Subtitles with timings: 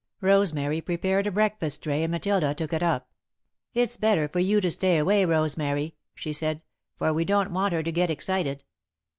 [0.19, 3.11] Rosemary prepared a breakfast tray and Matilda took it up.
[3.75, 6.63] "It's better for you to stay away, Rosemary," she said,
[6.95, 8.63] "for we don't want her to get excited."